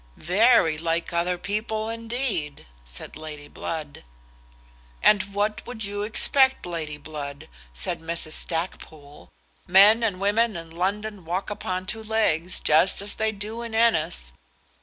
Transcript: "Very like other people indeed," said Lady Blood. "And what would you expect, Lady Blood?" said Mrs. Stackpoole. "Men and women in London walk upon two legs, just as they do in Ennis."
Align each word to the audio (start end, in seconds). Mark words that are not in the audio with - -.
"Very 0.17 0.79
like 0.79 1.13
other 1.13 1.37
people 1.37 1.87
indeed," 1.87 2.65
said 2.83 3.15
Lady 3.15 3.47
Blood. 3.47 4.03
"And 5.03 5.21
what 5.31 5.63
would 5.67 5.83
you 5.83 6.01
expect, 6.01 6.65
Lady 6.65 6.97
Blood?" 6.97 7.47
said 7.71 8.01
Mrs. 8.01 8.31
Stackpoole. 8.31 9.29
"Men 9.67 10.01
and 10.01 10.19
women 10.19 10.55
in 10.57 10.71
London 10.71 11.23
walk 11.23 11.51
upon 11.51 11.85
two 11.85 12.01
legs, 12.03 12.59
just 12.59 12.99
as 13.03 13.13
they 13.13 13.31
do 13.31 13.61
in 13.61 13.75
Ennis." 13.75 14.31